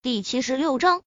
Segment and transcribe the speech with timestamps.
[0.00, 1.02] 第七十六章，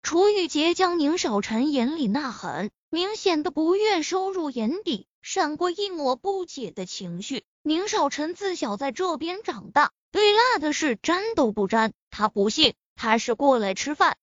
[0.00, 7.42] 楚雨洁将宁少臣眼里那狠，明显的不悦收入眼底，闪过一抹不解的情绪。
[7.62, 11.92] 宁少臣自小在这边长大，对辣的事沾都不沾。
[12.10, 14.16] 他不信，他是过来吃饭。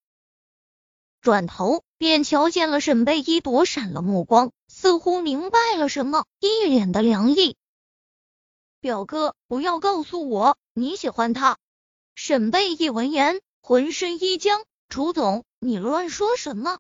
[1.20, 7.58] 转头便瞧见了沈贝依躲闪了目光，似乎明白了什么，一脸的凉意。
[8.80, 11.58] 表哥，不要告诉我你喜欢他。
[12.18, 14.64] 沈贝一闻言，浑身一僵。
[14.90, 16.78] 楚总，你乱说什么？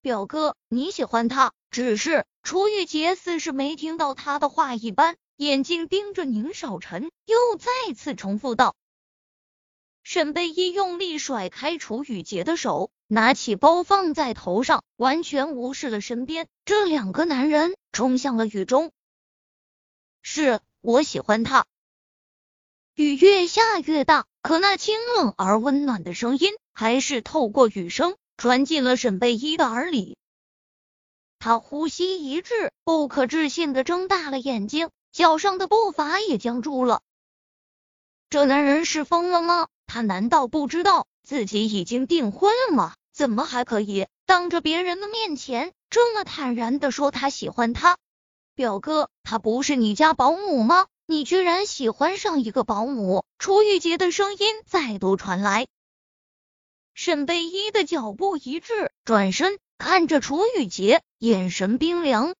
[0.00, 1.52] 表哥，你喜欢他？
[1.72, 8.76] 只是楚玉洁似是没听到他的话一般，眼睛盯着宁少臣，又再次重复道。
[10.04, 18.92] 沈贝一用力甩开楚雨洁的手，拿起包放在头上，完全无视了身边这两个男人，冲向了雨中。
[20.22, 21.66] 是我喜欢他。
[22.94, 30.16] 雨越下越大，可那清冷而温暖的声音还是透过雨声传进了沈贝依的耳里。
[31.38, 37.02] 他呼吸一滞，不可置信的睁大了眼睛，脚上的步伐也僵住了。
[38.28, 39.68] 这男人是疯了吗？
[39.86, 42.94] 他难道不知道自己已经订婚了吗？
[43.12, 47.98] 怎么还可以当着别人的面前这么坦然的说他喜欢他？
[48.54, 50.86] 表哥，他不是你家保姆吗？
[51.10, 53.24] 你居然喜欢上一个保姆？
[53.36, 55.66] 楚雨洁的声音再度传来。
[56.94, 62.36] 沈贝依的脚步一滞，转身看着楚雨洁，眼神冰凉。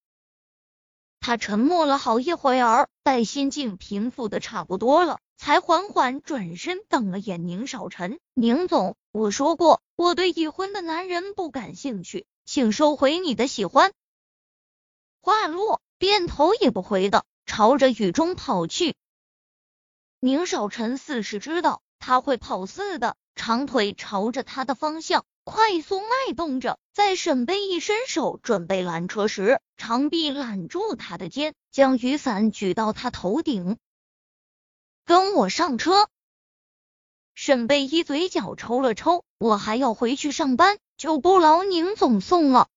[1.18, 8.20] 他沉默了好一会儿，待心境平复的差不多了，才缓缓转身瞪了眼宁少臣。
[8.34, 13.92] 宁总，我说过，我对已婚的男人不感兴趣，请收回你的喜欢。
[15.20, 17.24] 话落，便头也不回的。
[17.61, 18.94] 朝着雨中跑去，
[20.19, 26.78] 宁少臣似是知道他会跑似的，长腿朝着他的方向快速迈动着。
[26.94, 33.77] 在沈贝一伸手准备拦车时，长臂揽住他的肩，将雨伞举到他头顶。
[35.05, 36.08] 跟我上车。
[37.34, 42.68] 沈贝一嘴角抽了抽，我还要回去上班，就不劳宁总送了。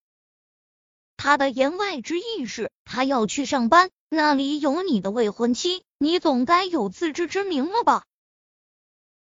[1.15, 3.89] 他的言外之意是，他要去上班。
[4.15, 8.05] 那里有你的未婚妻，你总该有自知之明了吧？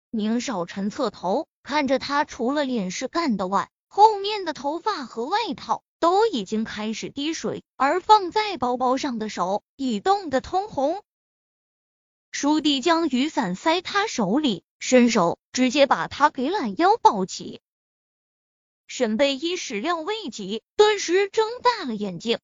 [0.09, 11.01] 宁少臣侧头看着他，除了脸是干的外，后面的头发和外套都已经开始滴水，而放在包包上的手已冻得通红。
[12.29, 17.61] 舒弟将雨伞塞他手里，伸手直接把他给揽腰抱起。
[18.87, 22.39] 沈贝依始料未及，顿时睁大了眼睛。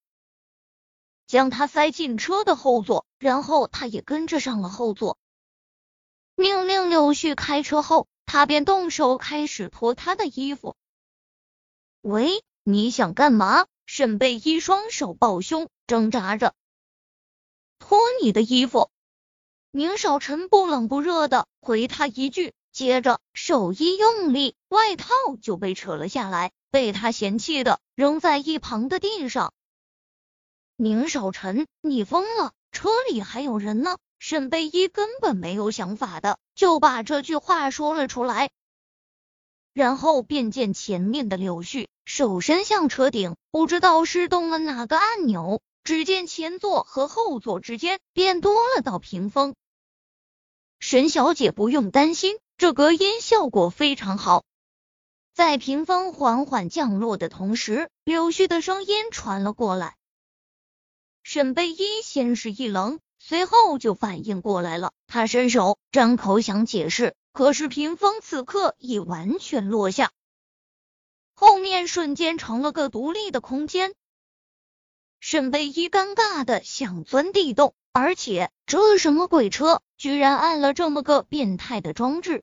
[1.28, 5.18] 将他塞进车的后座，然后他也跟着上了后座。
[6.36, 10.76] 命令柳絮开车后，他便动手开始脱他的衣服。
[12.02, 13.68] 喂，你想干嘛？
[13.86, 16.54] 沈贝依双手抱胸，挣扎着
[17.80, 18.90] 脱你的衣服。
[19.72, 25.08] 宁少臣不冷不热的回他一句，接着手一用力，外套
[25.42, 29.54] 就被扯了下来，被他嫌弃的扔在一旁的地上。
[30.80, 32.54] 宁少臣，你疯了！
[32.72, 33.98] 车里还有人呢。
[34.20, 38.52] 沈贝依根本没有想法的，就把这句话说了出来。
[39.74, 49.56] 然后便见前面的柳絮手伸向车顶，不知道是动了哪个按钮，只见前座和后座之间便多了道屏风。
[50.80, 54.44] 沈小姐不用担心，这隔音效果非常好。
[55.34, 59.97] 在屏风缓缓降落的同时，柳絮的声音传了过来。
[61.30, 64.94] 沈贝依先是一愣，随后就反应过来了。
[65.08, 70.14] 他伸手张口想解释，可是屏风此刻已完全落下，
[71.36, 73.94] 后面瞬间成了个独立的空间。
[75.20, 82.42] 沈贝依尴尬的想钻地洞，而且这什么鬼车，居然按了这么个变态的装置。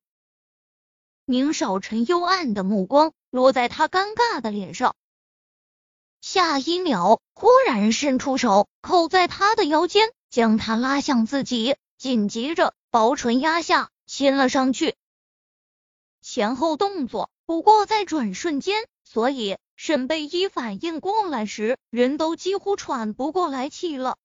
[1.24, 4.94] 宁少臣幽暗的目光落在他尴尬的脸上。
[6.26, 14.96] 下一秒，忽然伸出手扣在他的腰间，将他拉向自己，紧接着薄唇压下，亲了上去。
[16.22, 24.16] 前后动作不过在转瞬间，所以沈贝依反应过来时，人都几乎喘不过来气了。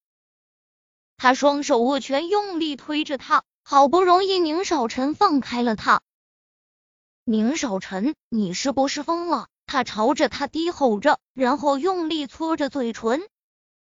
[1.18, 6.02] 他双手握拳，用力推着他，好不容易宁少臣放开了他。
[7.26, 9.50] 宁少臣，你是不是疯了？
[9.72, 13.22] 他朝着他低吼着，然后用力搓着嘴唇，